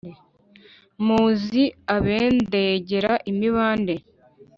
[1.05, 1.63] Muzi
[1.95, 3.95] abendegera imibande